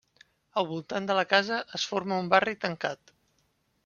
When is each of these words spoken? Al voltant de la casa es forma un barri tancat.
Al 0.59 0.67
voltant 0.69 1.09
de 1.11 1.17
la 1.19 1.25
casa 1.33 1.59
es 1.79 1.85
forma 1.91 2.17
un 2.23 2.31
barri 2.31 2.57
tancat. 2.65 3.13